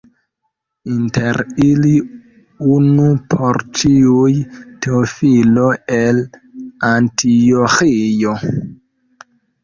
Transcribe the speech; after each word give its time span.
Inter 0.91 1.37
ili, 1.65 1.89
unu 2.75 3.03
por 3.33 3.59
ĉiuj, 3.81 4.31
Teofilo 4.85 5.67
el 5.99 6.23
Antioĥio. 6.89 8.35